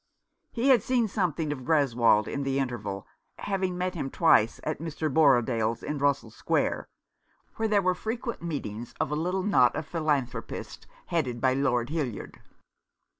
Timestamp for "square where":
6.31-7.67